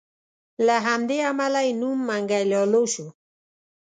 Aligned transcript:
له 0.65 0.75
همدې 0.87 1.17
امله 1.29 1.59
یې 1.67 1.73
نوم 1.81 1.97
منګی 2.07 2.43
لالو 2.51 2.83
شو. 2.93 3.07